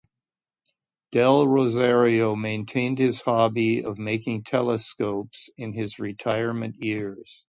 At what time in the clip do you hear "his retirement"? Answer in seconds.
5.73-6.75